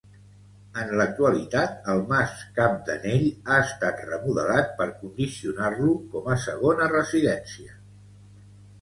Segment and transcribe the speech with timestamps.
[0.83, 7.83] En l'actualitat el mas Cap d'Anell ha estat remodelat per condicionar-lo com a segona residència.